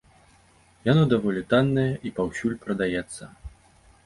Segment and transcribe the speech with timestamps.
[0.91, 3.23] Яно даволі таннае і паўсюль прадаецца.